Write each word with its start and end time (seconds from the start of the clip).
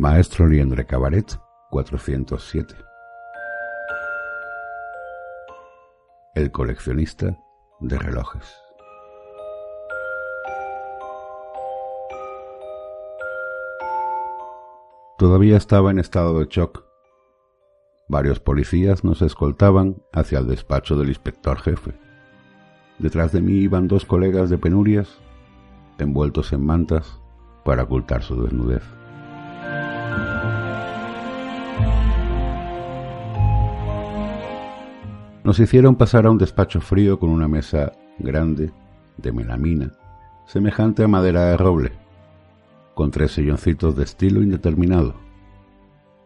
Maestro 0.00 0.48
Liendre 0.48 0.86
Cabaret 0.86 1.38
407 1.68 2.74
El 6.34 6.50
coleccionista 6.50 7.36
de 7.80 7.98
relojes 7.98 8.56
Todavía 15.18 15.58
estaba 15.58 15.90
en 15.90 15.98
estado 15.98 16.38
de 16.38 16.46
shock. 16.46 16.82
Varios 18.08 18.40
policías 18.40 19.04
nos 19.04 19.20
escoltaban 19.20 20.02
hacia 20.14 20.38
el 20.38 20.46
despacho 20.46 20.96
del 20.96 21.10
inspector 21.10 21.58
jefe. 21.58 21.92
Detrás 22.98 23.32
de 23.32 23.42
mí 23.42 23.52
iban 23.52 23.86
dos 23.86 24.06
colegas 24.06 24.48
de 24.48 24.56
penurias, 24.56 25.18
envueltos 25.98 26.54
en 26.54 26.64
mantas, 26.64 27.20
para 27.66 27.82
ocultar 27.82 28.22
su 28.22 28.42
desnudez. 28.42 28.82
Nos 35.50 35.58
hicieron 35.58 35.96
pasar 35.96 36.26
a 36.26 36.30
un 36.30 36.38
despacho 36.38 36.80
frío 36.80 37.18
con 37.18 37.28
una 37.28 37.48
mesa 37.48 37.90
grande, 38.20 38.70
de 39.16 39.32
melamina, 39.32 39.90
semejante 40.46 41.02
a 41.02 41.08
madera 41.08 41.46
de 41.46 41.56
roble, 41.56 41.90
con 42.94 43.10
tres 43.10 43.32
silloncitos 43.32 43.96
de 43.96 44.04
estilo 44.04 44.44
indeterminado. 44.44 45.16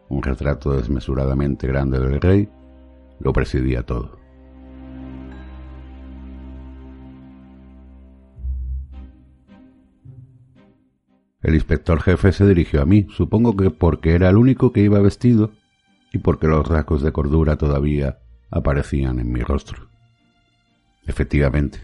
Un 0.09 0.21
retrato 0.21 0.73
desmesuradamente 0.73 1.65
grande 1.65 1.97
del 1.97 2.21
rey 2.21 2.49
lo 3.19 3.33
presidía 3.33 3.81
todo. 3.81 4.19
El 11.41 11.55
inspector 11.55 11.99
jefe 11.99 12.31
se 12.31 12.45
dirigió 12.45 12.79
a 12.83 12.85
mí, 12.85 13.07
supongo 13.09 13.57
que 13.57 13.71
porque 13.71 14.13
era 14.13 14.29
el 14.29 14.37
único 14.37 14.71
que 14.71 14.81
iba 14.81 14.99
vestido 14.99 15.49
y 16.13 16.19
porque 16.19 16.45
los 16.45 16.67
rasgos 16.67 17.01
de 17.01 17.11
cordura 17.11 17.55
todavía 17.55 18.19
aparecían 18.55 19.19
en 19.19 19.31
mi 19.31 19.41
rostro. 19.41 19.89
Efectivamente, 21.05 21.79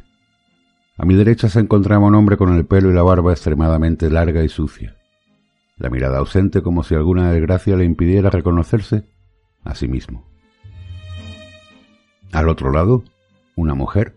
a 0.98 1.06
mi 1.06 1.16
derecha 1.16 1.50
se 1.50 1.60
encontraba 1.60 2.08
un 2.08 2.16
hombre 2.16 2.38
con 2.38 2.56
el 2.56 2.66
pelo 2.66 2.90
y 2.90 2.94
la 2.94 3.04
barba 3.04 3.34
extremadamente 3.34 4.10
larga 4.10 4.44
y 4.44 4.50
sucia, 4.50 4.96
la 5.78 5.90
mirada 5.90 6.20
ausente 6.20 6.62
como 6.62 6.84
si 6.84 6.96
alguna 6.96 7.32
desgracia 7.32 7.76
le 7.76 7.84
impidiera 7.84 8.30
reconocerse 8.30 9.04
a 9.64 9.76
sí 9.76 9.88
mismo. 9.88 10.26
Al 12.32 12.48
otro 12.48 12.72
lado, 12.72 13.04
una 13.56 13.74
mujer, 13.74 14.16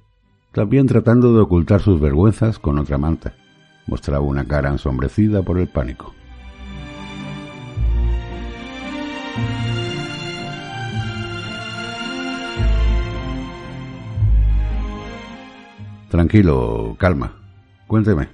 también 0.52 0.86
tratando 0.86 1.34
de 1.34 1.40
ocultar 1.40 1.80
sus 1.80 2.00
vergüenzas 2.00 2.60
con 2.60 2.78
otra 2.78 2.98
manta, 2.98 3.34
mostraba 3.86 4.24
una 4.24 4.46
cara 4.46 4.70
ensombrecida 4.70 5.42
por 5.42 5.58
el 5.58 5.66
pánico. 5.66 6.14
Tranquilo, 16.14 16.94
calma. 16.96 17.32
Cuénteme. 17.88 18.28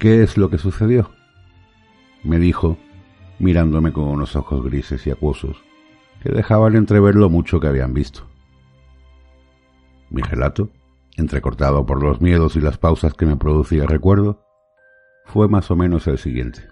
¿Qué 0.00 0.24
es 0.24 0.36
lo 0.36 0.50
que 0.50 0.58
sucedió? 0.58 1.12
Me 2.24 2.40
dijo, 2.40 2.76
mirándome 3.38 3.92
con 3.92 4.08
unos 4.08 4.34
ojos 4.34 4.64
grises 4.64 5.06
y 5.06 5.12
acuosos, 5.12 5.62
que 6.24 6.32
dejaban 6.32 6.74
entrever 6.74 7.14
lo 7.14 7.30
mucho 7.30 7.60
que 7.60 7.68
habían 7.68 7.94
visto. 7.94 8.26
Mi 10.10 10.22
relato, 10.22 10.70
entrecortado 11.16 11.86
por 11.86 12.02
los 12.02 12.20
miedos 12.20 12.56
y 12.56 12.60
las 12.60 12.78
pausas 12.78 13.14
que 13.14 13.26
me 13.26 13.36
producía 13.36 13.86
recuerdo, 13.86 14.44
fue 15.26 15.46
más 15.46 15.70
o 15.70 15.76
menos 15.76 16.08
el 16.08 16.18
siguiente. 16.18 16.66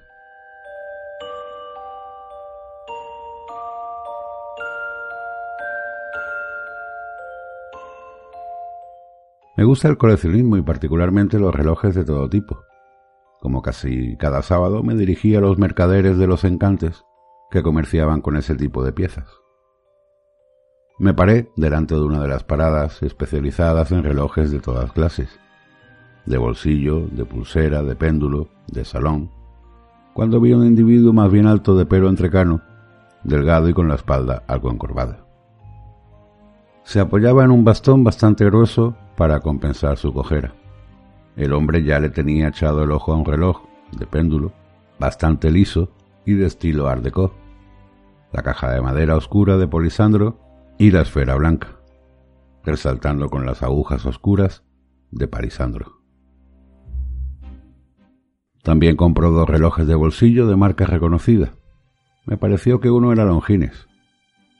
Me 9.60 9.66
gusta 9.66 9.88
el 9.88 9.98
coleccionismo 9.98 10.56
y 10.56 10.62
particularmente 10.62 11.38
los 11.38 11.54
relojes 11.54 11.94
de 11.94 12.02
todo 12.02 12.30
tipo. 12.30 12.64
Como 13.42 13.60
casi 13.60 14.16
cada 14.16 14.40
sábado 14.40 14.82
me 14.82 14.94
dirigí 14.94 15.34
a 15.34 15.40
los 15.42 15.58
mercaderes 15.58 16.16
de 16.16 16.26
los 16.26 16.44
encantes 16.44 17.04
que 17.50 17.62
comerciaban 17.62 18.22
con 18.22 18.38
ese 18.38 18.54
tipo 18.54 18.82
de 18.82 18.94
piezas. 18.94 19.28
Me 20.98 21.12
paré 21.12 21.50
delante 21.56 21.94
de 21.94 22.00
una 22.00 22.22
de 22.22 22.28
las 22.28 22.42
paradas 22.42 23.02
especializadas 23.02 23.92
en 23.92 24.02
relojes 24.02 24.50
de 24.50 24.60
todas 24.60 24.92
clases, 24.92 25.28
de 26.24 26.38
bolsillo, 26.38 27.06
de 27.08 27.26
pulsera, 27.26 27.82
de 27.82 27.96
péndulo, 27.96 28.48
de 28.66 28.86
salón, 28.86 29.30
cuando 30.14 30.40
vi 30.40 30.52
a 30.52 30.56
un 30.56 30.64
individuo 30.64 31.12
más 31.12 31.30
bien 31.30 31.46
alto 31.46 31.76
de 31.76 31.84
pelo 31.84 32.08
entrecano, 32.08 32.62
delgado 33.24 33.68
y 33.68 33.74
con 33.74 33.88
la 33.88 33.96
espalda 33.96 34.42
algo 34.46 34.70
encorvada. 34.70 35.26
Se 36.82 36.98
apoyaba 36.98 37.44
en 37.44 37.50
un 37.50 37.62
bastón 37.62 38.02
bastante 38.02 38.46
grueso 38.46 38.96
para 39.20 39.40
compensar 39.40 39.98
su 39.98 40.14
cojera. 40.14 40.54
El 41.36 41.52
hombre 41.52 41.84
ya 41.84 42.00
le 42.00 42.08
tenía 42.08 42.48
echado 42.48 42.84
el 42.84 42.90
ojo 42.90 43.12
a 43.12 43.16
un 43.16 43.26
reloj 43.26 43.60
de 43.92 44.06
péndulo, 44.06 44.54
bastante 44.98 45.50
liso 45.50 45.92
y 46.24 46.32
de 46.32 46.46
estilo 46.46 46.88
art 46.88 47.02
déco, 47.02 47.34
la 48.32 48.42
caja 48.42 48.70
de 48.72 48.80
madera 48.80 49.16
oscura 49.16 49.58
de 49.58 49.68
polisandro 49.68 50.40
y 50.78 50.90
la 50.90 51.02
esfera 51.02 51.34
blanca, 51.34 51.68
resaltando 52.64 53.28
con 53.28 53.44
las 53.44 53.62
agujas 53.62 54.06
oscuras 54.06 54.64
de 55.10 55.28
parisandro. 55.28 56.00
También 58.62 58.96
compró 58.96 59.32
dos 59.32 59.50
relojes 59.50 59.86
de 59.86 59.96
bolsillo 59.96 60.46
de 60.46 60.56
marca 60.56 60.86
reconocida. 60.86 61.52
Me 62.24 62.38
pareció 62.38 62.80
que 62.80 62.90
uno 62.90 63.12
era 63.12 63.26
Longines. 63.26 63.86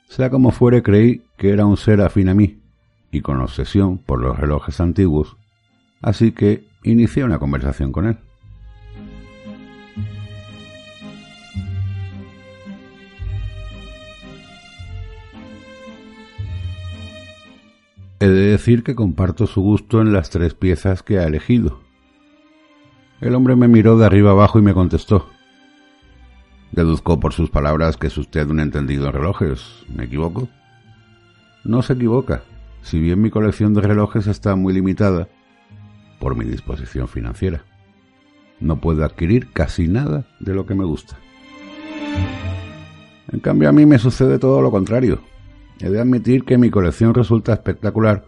Sea 0.07 0.29
como 0.29 0.51
fuere, 0.51 0.83
creí 0.83 1.23
que 1.35 1.49
era 1.49 1.65
un 1.65 1.77
ser 1.77 1.99
afín 2.01 2.29
a 2.29 2.35
mí, 2.35 2.60
y 3.11 3.21
con 3.21 3.39
obsesión 3.41 3.97
por 3.97 4.21
los 4.21 4.37
relojes 4.39 4.79
antiguos, 4.79 5.37
así 6.01 6.31
que 6.31 6.67
inicié 6.83 7.23
una 7.23 7.39
conversación 7.39 7.91
con 7.91 8.07
él. 8.07 8.17
He 18.21 18.27
de 18.27 18.51
decir 18.51 18.83
que 18.83 18.93
comparto 18.93 19.47
su 19.47 19.61
gusto 19.61 19.99
en 19.99 20.13
las 20.13 20.29
tres 20.29 20.53
piezas 20.53 21.01
que 21.01 21.17
ha 21.17 21.23
elegido. 21.23 21.79
El 23.19 23.33
hombre 23.33 23.55
me 23.55 23.67
miró 23.67 23.97
de 23.97 24.05
arriba 24.05 24.29
abajo 24.29 24.59
y 24.59 24.61
me 24.61 24.75
contestó. 24.75 25.27
Deduzco 26.71 27.19
por 27.19 27.33
sus 27.33 27.49
palabras 27.49 27.97
que 27.97 28.07
es 28.07 28.17
usted 28.19 28.47
un 28.47 28.59
entendido 28.59 29.07
en 29.07 29.13
relojes. 29.13 29.85
¿Me 29.89 30.03
equivoco? 30.03 30.49
No 31.63 31.81
se 31.81 31.93
equivoca, 31.93 32.43
si 32.81 32.99
bien 32.99 33.21
mi 33.21 33.29
colección 33.29 33.73
de 33.73 33.81
relojes 33.81 34.27
está 34.27 34.55
muy 34.55 34.73
limitada 34.73 35.29
por 36.19 36.35
mi 36.35 36.45
disposición 36.45 37.07
financiera. 37.07 37.65
No 38.59 38.79
puedo 38.79 39.03
adquirir 39.03 39.51
casi 39.51 39.87
nada 39.87 40.27
de 40.39 40.53
lo 40.53 40.65
que 40.65 40.75
me 40.75 40.85
gusta. 40.85 41.17
En 43.31 43.39
cambio 43.39 43.69
a 43.69 43.71
mí 43.71 43.85
me 43.85 43.97
sucede 43.97 44.39
todo 44.39 44.61
lo 44.61 44.71
contrario. 44.71 45.21
He 45.79 45.89
de 45.89 45.99
admitir 45.99 46.43
que 46.43 46.57
mi 46.57 46.69
colección 46.69 47.13
resulta 47.13 47.53
espectacular 47.53 48.25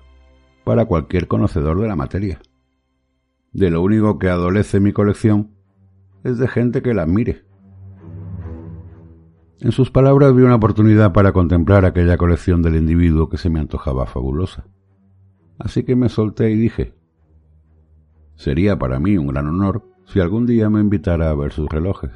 para 0.63 0.85
cualquier 0.85 1.27
conocedor 1.27 1.79
de 1.81 1.87
la 1.87 1.95
materia. 1.95 2.39
De 3.51 3.69
lo 3.69 3.81
único 3.81 4.17
que 4.17 4.29
adolece 4.29 4.79
mi 4.79 4.93
colección 4.93 5.51
es 6.23 6.37
de 6.39 6.47
gente 6.47 6.81
que 6.81 6.93
la 6.93 7.03
admire. 7.03 7.43
En 9.63 9.71
sus 9.71 9.89
palabras 9.91 10.35
vi 10.35 10.43
una 10.43 10.55
oportunidad 10.55 11.13
para 11.13 11.31
contemplar 11.31 11.85
aquella 11.85 12.17
colección 12.17 12.61
del 12.61 12.75
individuo 12.75 13.29
que 13.29 13.37
se 13.37 13.49
me 13.49 13.61
antojaba 13.61 14.05
fabulosa. 14.05 14.65
Así 15.57 15.83
que 15.83 15.95
me 15.95 16.09
solté 16.09 16.51
y 16.51 16.57
dije, 16.57 16.93
sería 18.35 18.77
para 18.77 18.99
mí 18.99 19.17
un 19.17 19.27
gran 19.27 19.47
honor 19.47 19.85
si 20.05 20.19
algún 20.19 20.45
día 20.45 20.69
me 20.69 20.81
invitara 20.81 21.29
a 21.29 21.35
ver 21.35 21.53
sus 21.53 21.69
relojes. 21.69 22.11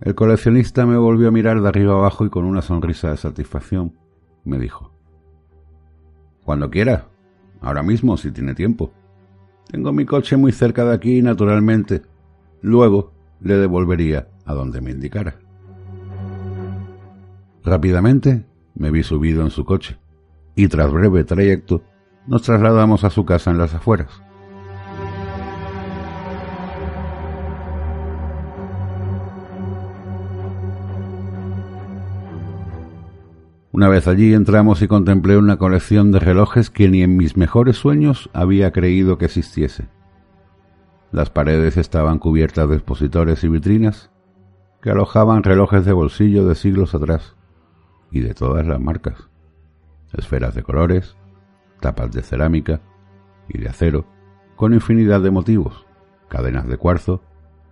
El 0.00 0.14
coleccionista 0.14 0.86
me 0.86 0.96
volvió 0.96 1.26
a 1.26 1.32
mirar 1.32 1.60
de 1.60 1.68
arriba 1.68 1.94
abajo 1.94 2.24
y 2.24 2.30
con 2.30 2.44
una 2.44 2.62
sonrisa 2.62 3.10
de 3.10 3.16
satisfacción 3.16 3.98
me 4.44 4.60
dijo. 4.60 4.92
Cuando 6.44 6.70
quiera, 6.70 7.08
ahora 7.60 7.82
mismo 7.82 8.16
si 8.16 8.30
tiene 8.30 8.54
tiempo. 8.54 8.92
Tengo 9.68 9.92
mi 9.92 10.06
coche 10.06 10.36
muy 10.36 10.52
cerca 10.52 10.84
de 10.84 10.94
aquí, 10.94 11.20
naturalmente. 11.20 12.11
Luego 12.62 13.12
le 13.40 13.56
devolvería 13.56 14.28
a 14.46 14.54
donde 14.54 14.80
me 14.80 14.92
indicara. 14.92 15.36
Rápidamente 17.64 18.46
me 18.74 18.90
vi 18.90 19.02
subido 19.02 19.42
en 19.42 19.50
su 19.50 19.64
coche 19.64 19.98
y 20.54 20.68
tras 20.68 20.92
breve 20.92 21.24
trayecto 21.24 21.82
nos 22.26 22.42
trasladamos 22.42 23.04
a 23.04 23.10
su 23.10 23.24
casa 23.24 23.50
en 23.50 23.58
las 23.58 23.74
afueras. 23.74 24.22
Una 33.72 33.88
vez 33.88 34.06
allí 34.06 34.34
entramos 34.34 34.82
y 34.82 34.86
contemplé 34.86 35.38
una 35.38 35.56
colección 35.56 36.12
de 36.12 36.20
relojes 36.20 36.70
que 36.70 36.88
ni 36.88 37.02
en 37.02 37.16
mis 37.16 37.36
mejores 37.36 37.76
sueños 37.76 38.28
había 38.34 38.70
creído 38.70 39.18
que 39.18 39.24
existiese. 39.24 39.88
Las 41.12 41.28
paredes 41.28 41.76
estaban 41.76 42.18
cubiertas 42.18 42.68
de 42.70 42.76
expositores 42.76 43.44
y 43.44 43.48
vitrinas 43.48 44.10
que 44.80 44.90
alojaban 44.90 45.42
relojes 45.42 45.84
de 45.84 45.92
bolsillo 45.92 46.46
de 46.46 46.54
siglos 46.54 46.94
atrás 46.94 47.36
y 48.10 48.20
de 48.20 48.32
todas 48.32 48.66
las 48.66 48.80
marcas. 48.80 49.28
Esferas 50.14 50.54
de 50.54 50.62
colores, 50.62 51.14
tapas 51.80 52.12
de 52.12 52.22
cerámica 52.22 52.80
y 53.46 53.58
de 53.58 53.68
acero, 53.68 54.06
con 54.56 54.72
infinidad 54.72 55.20
de 55.20 55.30
motivos, 55.30 55.86
cadenas 56.28 56.66
de 56.66 56.78
cuarzo 56.78 57.22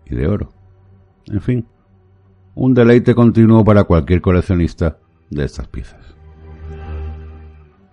y 0.05 0.15
de 0.15 0.29
oro. 0.29 0.53
En 1.27 1.41
fin, 1.41 1.67
un 2.55 2.75
deleite 2.75 3.15
continuo 3.15 3.65
para 3.65 3.85
cualquier 3.85 4.21
coleccionista 4.21 4.99
de 5.31 5.45
estas 5.47 5.67
piezas. 5.67 6.15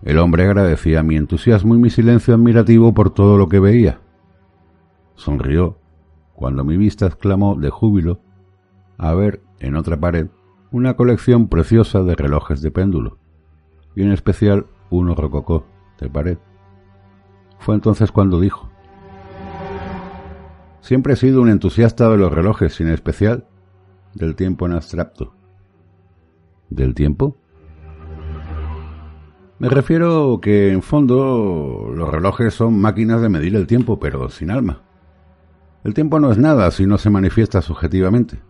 El 0.02 0.18
hombre 0.18 0.44
agradecía 0.44 1.02
mi 1.02 1.16
entusiasmo 1.16 1.74
y 1.74 1.78
mi 1.78 1.88
silencio 1.88 2.34
admirativo 2.34 2.92
por 2.92 3.10
todo 3.10 3.38
lo 3.38 3.48
que 3.48 3.60
veía. 3.60 4.00
Sonrió 5.18 5.76
cuando 6.32 6.62
mi 6.62 6.76
vista 6.76 7.06
exclamó 7.06 7.56
de 7.56 7.70
júbilo 7.70 8.20
a 8.98 9.14
ver 9.14 9.42
en 9.58 9.74
otra 9.74 9.98
pared 9.98 10.28
una 10.70 10.94
colección 10.94 11.48
preciosa 11.48 12.04
de 12.04 12.14
relojes 12.14 12.62
de 12.62 12.70
péndulo, 12.70 13.18
y 13.96 14.02
en 14.02 14.12
especial 14.12 14.66
uno 14.90 15.16
rococó 15.16 15.66
de 16.00 16.08
pared. 16.08 16.38
Fue 17.58 17.74
entonces 17.74 18.12
cuando 18.12 18.38
dijo, 18.40 18.70
Siempre 20.82 21.14
he 21.14 21.16
sido 21.16 21.42
un 21.42 21.48
entusiasta 21.48 22.08
de 22.08 22.16
los 22.16 22.32
relojes, 22.32 22.78
y 22.78 22.84
en 22.84 22.90
especial 22.90 23.48
del 24.14 24.36
tiempo 24.36 24.66
en 24.66 24.74
abstracto 24.74 25.34
del 26.70 26.94
tiempo? 26.94 27.36
Me 29.58 29.68
refiero 29.68 30.38
que 30.40 30.70
en 30.70 30.82
fondo 30.82 31.90
los 31.92 32.08
relojes 32.08 32.54
son 32.54 32.80
máquinas 32.80 33.20
de 33.20 33.28
medir 33.28 33.56
el 33.56 33.66
tiempo, 33.66 33.98
pero 33.98 34.28
sin 34.28 34.52
alma. 34.52 34.87
El 35.84 35.94
tiempo 35.94 36.18
no 36.20 36.30
es 36.30 36.38
nada 36.38 36.70
si 36.70 36.86
no 36.86 36.98
se 36.98 37.10
manifiesta 37.10 37.62
subjetivamente. 37.62 38.42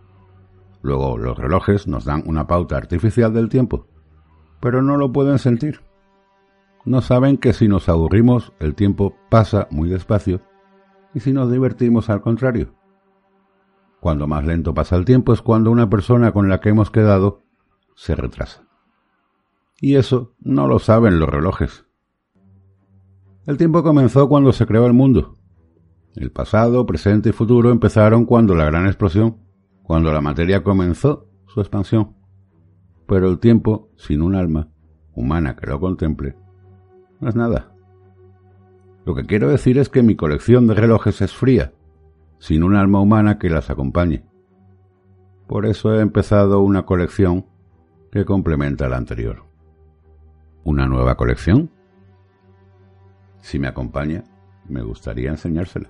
Luego 0.81 1.17
los 1.17 1.37
relojes 1.37 1.87
nos 1.87 2.05
dan 2.05 2.23
una 2.25 2.47
pauta 2.47 2.77
artificial 2.77 3.33
del 3.33 3.49
tiempo, 3.49 3.87
pero 4.59 4.81
no 4.81 4.97
lo 4.97 5.11
pueden 5.11 5.39
sentir. 5.39 5.81
No 6.85 7.01
saben 7.01 7.37
que 7.37 7.53
si 7.53 7.67
nos 7.67 7.89
aburrimos 7.89 8.53
el 8.59 8.75
tiempo 8.75 9.15
pasa 9.29 9.67
muy 9.69 9.89
despacio 9.89 10.41
y 11.13 11.19
si 11.19 11.33
nos 11.33 11.51
divertimos 11.51 12.09
al 12.09 12.21
contrario. 12.21 12.73
Cuando 13.99 14.27
más 14.27 14.45
lento 14.45 14.73
pasa 14.73 14.95
el 14.95 15.05
tiempo 15.05 15.33
es 15.33 15.41
cuando 15.41 15.71
una 15.71 15.89
persona 15.89 16.31
con 16.31 16.47
la 16.47 16.61
que 16.61 16.69
hemos 16.69 16.89
quedado 16.89 17.43
se 17.95 18.15
retrasa. 18.15 18.63
Y 19.81 19.95
eso 19.95 20.33
no 20.39 20.67
lo 20.67 20.79
saben 20.79 21.19
los 21.19 21.29
relojes. 21.29 21.85
El 23.45 23.57
tiempo 23.57 23.83
comenzó 23.83 24.29
cuando 24.29 24.53
se 24.53 24.65
creó 24.65 24.85
el 24.85 24.93
mundo. 24.93 25.38
El 26.15 26.31
pasado, 26.31 26.85
presente 26.85 27.29
y 27.29 27.31
futuro 27.31 27.71
empezaron 27.71 28.25
cuando 28.25 28.55
la 28.55 28.65
gran 28.65 28.87
explosión, 28.87 29.37
cuando 29.83 30.11
la 30.11 30.21
materia 30.21 30.63
comenzó 30.63 31.27
su 31.47 31.61
expansión. 31.61 32.15
Pero 33.07 33.29
el 33.29 33.39
tiempo, 33.39 33.89
sin 33.95 34.21
un 34.21 34.35
alma 34.35 34.69
humana 35.13 35.55
que 35.55 35.67
lo 35.67 35.79
contemple, 35.79 36.35
no 37.19 37.29
es 37.29 37.35
nada. 37.35 37.71
Lo 39.05 39.15
que 39.15 39.25
quiero 39.25 39.49
decir 39.49 39.77
es 39.77 39.89
que 39.89 40.03
mi 40.03 40.15
colección 40.15 40.67
de 40.67 40.75
relojes 40.75 41.21
es 41.21 41.33
fría, 41.33 41.73
sin 42.37 42.63
un 42.63 42.75
alma 42.75 43.01
humana 43.01 43.37
que 43.39 43.49
las 43.49 43.69
acompañe. 43.69 44.23
Por 45.47 45.65
eso 45.65 45.93
he 45.93 46.01
empezado 46.01 46.61
una 46.61 46.85
colección 46.85 47.47
que 48.11 48.25
complementa 48.25 48.87
la 48.87 48.97
anterior. 48.97 49.43
¿Una 50.63 50.85
nueva 50.85 51.15
colección? 51.15 51.71
Si 53.39 53.57
me 53.57 53.67
acompaña, 53.67 54.23
me 54.67 54.83
gustaría 54.83 55.29
enseñársela. 55.29 55.89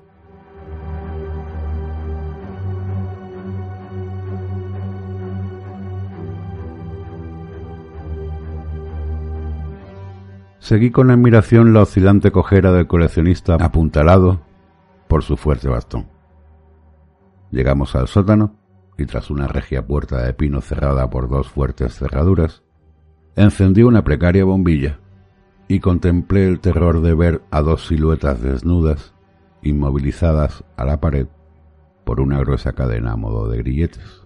Seguí 10.69 10.91
con 10.91 11.09
admiración 11.09 11.73
la 11.73 11.81
oscilante 11.81 12.31
cojera 12.31 12.71
del 12.71 12.85
coleccionista 12.85 13.55
apuntalado 13.55 14.41
por 15.07 15.23
su 15.23 15.35
fuerte 15.35 15.67
bastón. 15.67 16.05
Llegamos 17.49 17.95
al 17.95 18.07
sótano 18.07 18.53
y 18.95 19.07
tras 19.07 19.31
una 19.31 19.47
regia 19.47 19.87
puerta 19.87 20.21
de 20.21 20.31
pino 20.35 20.61
cerrada 20.61 21.09
por 21.09 21.27
dos 21.27 21.49
fuertes 21.49 21.95
cerraduras, 21.97 22.61
encendí 23.35 23.81
una 23.81 24.03
precaria 24.03 24.45
bombilla 24.45 24.99
y 25.67 25.79
contemplé 25.79 26.47
el 26.47 26.59
terror 26.59 27.01
de 27.01 27.15
ver 27.15 27.41
a 27.49 27.61
dos 27.61 27.87
siluetas 27.87 28.39
desnudas, 28.39 29.15
inmovilizadas 29.63 30.65
a 30.77 30.85
la 30.85 31.01
pared 31.01 31.25
por 32.03 32.21
una 32.21 32.37
gruesa 32.41 32.73
cadena 32.73 33.13
a 33.13 33.15
modo 33.15 33.49
de 33.49 33.57
grilletes. 33.57 34.21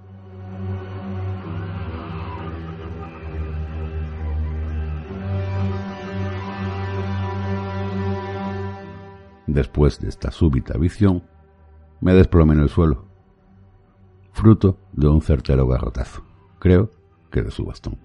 Después 9.48 10.00
de 10.00 10.10
esta 10.10 10.32
súbita 10.32 10.78
visión, 10.78 11.24
me 12.02 12.14
desplomé 12.14 12.54
en 12.54 12.62
el 12.62 12.70
suelo 12.70 13.14
fruto 14.34 14.80
de 14.92 15.08
un 15.08 15.22
certero 15.22 15.68
garrotazo, 15.68 16.24
creo 16.60 16.90
que 17.32 17.42
de 17.42 17.52
su 17.52 17.66
bastón. 17.66 17.98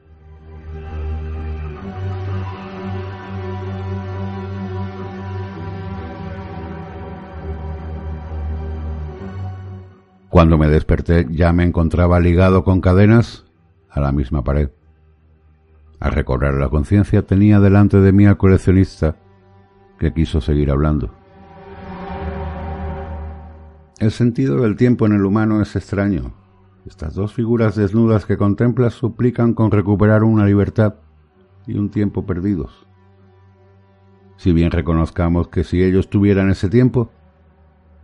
Cuando 10.29 10.58
me 10.58 10.69
desperté 10.69 11.27
ya 11.31 11.53
me 11.53 11.65
encontraba 11.65 12.20
ligado 12.20 12.63
con 12.63 12.81
cadenas 12.81 13.46
a 13.89 14.01
la 14.01 14.13
misma 14.13 14.44
pared. 14.44 14.70
Al 15.98 16.13
recobrar 16.13 16.55
la 16.55 16.69
conciencia 16.69 17.22
tenía 17.22 17.58
delante 17.58 17.98
de 18.01 18.13
mí 18.13 18.27
al 18.27 18.36
coleccionista 18.36 19.17
que 19.98 20.13
quiso 20.13 20.41
seguir 20.41 20.70
hablando. 20.70 21.10
El 23.98 24.12
sentido 24.12 24.60
del 24.62 24.76
tiempo 24.76 25.06
en 25.06 25.12
el 25.12 25.24
humano 25.24 25.60
es 25.60 25.74
extraño. 25.74 26.32
Estas 26.86 27.14
dos 27.14 27.34
figuras 27.34 27.74
desnudas 27.74 28.26
que 28.26 28.36
contemplas 28.36 28.94
suplican 28.94 29.55
con 29.55 29.72
recuperar 29.72 30.22
una 30.22 30.46
libertad 30.46 30.94
y 31.67 31.76
un 31.76 31.90
tiempo 31.90 32.24
perdidos. 32.24 32.86
Si 34.36 34.52
bien 34.52 34.70
reconozcamos 34.70 35.48
que 35.48 35.64
si 35.64 35.82
ellos 35.82 36.08
tuvieran 36.08 36.48
ese 36.48 36.69
tiempo, 36.69 37.10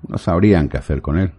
no 0.08 0.18
sabrían 0.18 0.68
qué 0.68 0.78
hacer 0.78 1.00
con 1.00 1.16
él. 1.16 1.32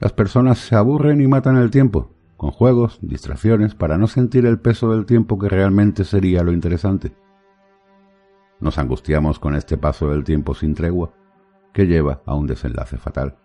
Las 0.00 0.14
personas 0.14 0.56
se 0.56 0.74
aburren 0.74 1.20
y 1.20 1.28
matan 1.28 1.58
el 1.58 1.70
tiempo, 1.70 2.14
con 2.38 2.50
juegos, 2.50 2.98
distracciones, 3.02 3.74
para 3.74 3.98
no 3.98 4.06
sentir 4.06 4.46
el 4.46 4.58
peso 4.58 4.90
del 4.90 5.04
tiempo 5.04 5.38
que 5.38 5.50
realmente 5.50 6.04
sería 6.04 6.42
lo 6.42 6.50
interesante. 6.50 7.14
Nos 8.58 8.78
angustiamos 8.78 9.38
con 9.38 9.54
este 9.54 9.76
paso 9.76 10.08
del 10.08 10.24
tiempo 10.24 10.54
sin 10.54 10.74
tregua 10.74 11.12
que 11.72 11.86
lleva 11.86 12.22
a 12.26 12.34
un 12.34 12.46
desenlace 12.46 12.98
fatal. 12.98 13.36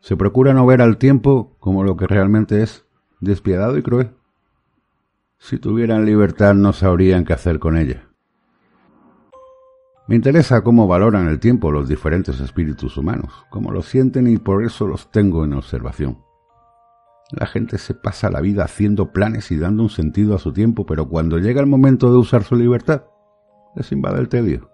Se 0.00 0.16
procura 0.16 0.52
no 0.52 0.66
ver 0.66 0.82
al 0.82 0.98
tiempo 0.98 1.56
como 1.60 1.84
lo 1.84 1.96
que 1.96 2.06
realmente 2.06 2.62
es, 2.62 2.84
despiadado 3.20 3.78
y 3.78 3.82
cruel. 3.82 4.10
Si 5.38 5.58
tuvieran 5.58 6.04
libertad 6.04 6.54
no 6.54 6.72
sabrían 6.72 7.24
qué 7.24 7.32
hacer 7.32 7.58
con 7.58 7.76
ella. 7.76 8.08
Me 10.08 10.16
interesa 10.16 10.62
cómo 10.62 10.88
valoran 10.88 11.28
el 11.28 11.38
tiempo 11.38 11.70
los 11.70 11.88
diferentes 11.88 12.40
espíritus 12.40 12.96
humanos, 12.96 13.32
cómo 13.50 13.70
lo 13.70 13.82
sienten 13.82 14.26
y 14.26 14.36
por 14.36 14.64
eso 14.64 14.88
los 14.88 15.10
tengo 15.12 15.44
en 15.44 15.52
observación. 15.52 16.18
La 17.30 17.46
gente 17.46 17.78
se 17.78 17.94
pasa 17.94 18.28
la 18.28 18.40
vida 18.40 18.64
haciendo 18.64 19.12
planes 19.12 19.52
y 19.52 19.56
dando 19.56 19.84
un 19.84 19.90
sentido 19.90 20.34
a 20.34 20.38
su 20.38 20.52
tiempo, 20.52 20.84
pero 20.84 21.08
cuando 21.08 21.38
llega 21.38 21.60
el 21.60 21.68
momento 21.68 22.10
de 22.10 22.18
usar 22.18 22.42
su 22.42 22.56
libertad, 22.56 23.04
les 23.76 23.90
invade 23.92 24.20
el 24.20 24.28
tedio. 24.28 24.71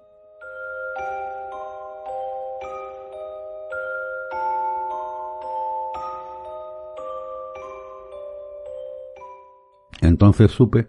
Entonces 10.18 10.50
supe 10.50 10.88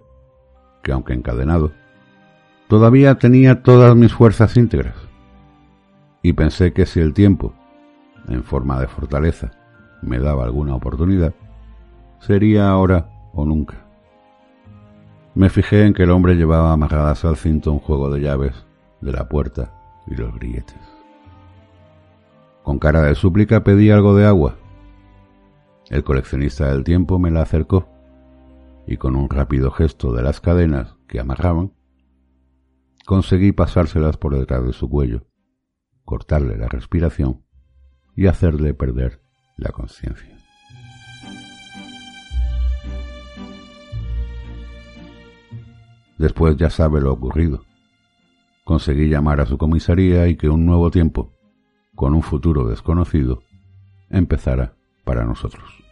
que 0.82 0.92
aunque 0.92 1.14
encadenado, 1.14 1.72
todavía 2.68 3.20
tenía 3.20 3.62
todas 3.62 3.96
mis 3.96 4.12
fuerzas 4.12 4.58
íntegras. 4.58 4.96
Y 6.24 6.34
pensé 6.34 6.74
que 6.74 6.88
si 6.88 7.00
el 7.00 7.14
tiempo, 7.14 7.54
en 8.28 8.44
forma 8.44 8.80
de 8.82 8.88
fortaleza, 8.88 9.52
me 10.02 10.18
daba 10.18 10.46
alguna 10.46 10.74
oportunidad, 10.74 11.36
sería 12.18 12.72
ahora 12.72 13.08
o 13.32 13.46
nunca. 13.46 13.76
Me 15.36 15.52
fijé 15.52 15.86
en 15.86 15.94
que 15.94 16.04
el 16.04 16.10
hombre 16.10 16.34
llevaba 16.34 16.74
amarradas 16.74 17.24
al 17.24 17.36
cinto 17.36 17.72
un 17.72 17.80
juego 17.80 18.10
de 18.10 18.22
llaves 18.22 18.66
de 19.00 19.12
la 19.12 19.30
puerta 19.30 19.72
y 20.08 20.16
los 20.16 20.34
grilletes. 20.34 20.82
Con 22.64 22.80
cara 22.80 23.04
de 23.04 23.14
súplica 23.14 23.64
pedí 23.64 23.92
algo 23.92 24.16
de 24.16 24.26
agua. 24.26 24.56
El 25.92 26.04
coleccionista 26.04 26.72
del 26.72 26.84
tiempo 26.84 27.20
me 27.20 27.30
la 27.30 27.44
acercó 27.44 27.99
y 28.90 28.98
con 28.98 29.16
un 29.16 29.30
rápido 29.30 29.70
gesto 29.70 30.14
de 30.14 30.24
las 30.24 30.42
cadenas 30.42 30.96
que 31.08 31.20
amarraban, 31.20 31.74
conseguí 33.06 33.52
pasárselas 33.52 34.18
por 34.18 34.36
detrás 34.36 34.66
de 34.66 34.74
su 34.74 34.90
cuello, 34.90 35.28
cortarle 36.06 36.58
la 36.58 36.68
respiración 36.68 37.46
y 38.16 38.26
hacerle 38.26 38.74
perder 38.74 39.22
la 39.58 39.70
conciencia. 39.70 40.36
Después 46.18 46.58
ya 46.58 46.72
sabe 46.72 47.00
lo 47.00 47.14
ocurrido. 47.14 47.62
Conseguí 48.64 49.08
llamar 49.08 49.40
a 49.40 49.46
su 49.46 49.60
comisaría 49.60 50.28
y 50.28 50.36
que 50.36 50.50
un 50.50 50.66
nuevo 50.66 50.90
tiempo, 50.90 51.32
con 51.94 52.16
un 52.16 52.24
futuro 52.24 52.68
desconocido, 52.68 53.44
empezara 54.10 54.74
para 55.04 55.26
nosotros. 55.26 55.89